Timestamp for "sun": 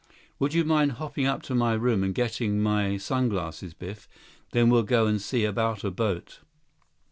2.97-3.29